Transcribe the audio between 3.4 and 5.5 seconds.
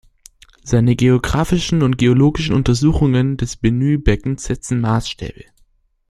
Benue-Beckens setzten Maßstäbe.